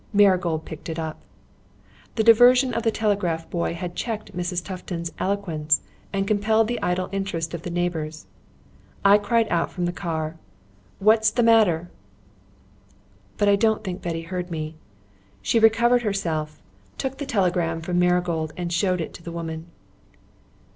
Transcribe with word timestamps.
Marigold 0.13 0.65
picked 0.65 0.89
it 0.89 0.97
up. 0.97 1.21
The 2.15 2.23
diversion 2.23 2.73
of 2.73 2.81
the 2.81 2.89
telegraph 2.89 3.47
boy 3.51 3.75
had 3.75 3.95
checked 3.95 4.35
Mrs. 4.35 4.65
Tufton's 4.65 5.11
eloquence 5.19 5.81
and 6.11 6.27
compelled 6.27 6.67
the 6.67 6.81
idle 6.81 7.07
interest 7.11 7.53
of 7.53 7.61
the 7.61 7.69
neighbours. 7.69 8.25
I 9.05 9.19
cried 9.19 9.47
out 9.49 9.71
from 9.71 9.85
the 9.85 9.91
car: 9.91 10.37
"What's 10.97 11.29
the 11.29 11.43
matter?" 11.43 11.91
But 13.37 13.47
I 13.47 13.55
don't 13.55 13.83
think 13.83 14.01
Betty 14.01 14.23
heard 14.23 14.49
me. 14.49 14.73
She 15.43 15.59
recovered 15.59 16.01
herself, 16.01 16.63
took 16.97 17.19
the 17.19 17.27
telegram 17.27 17.79
from 17.79 17.99
Marigold, 17.99 18.53
and 18.57 18.73
showed 18.73 19.01
it 19.01 19.13
to 19.13 19.21
the 19.21 19.31
woman. 19.31 19.67